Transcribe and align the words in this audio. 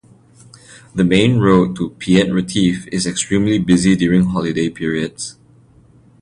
The 0.95 1.03
main 1.03 1.37
road 1.37 1.75
to 1.75 1.91
Piet 1.91 2.33
Retief 2.33 2.87
is 2.87 3.05
extremely 3.05 3.59
busy 3.59 3.95
during 3.95 4.23
holiday 4.25 4.67
periods. 4.67 5.37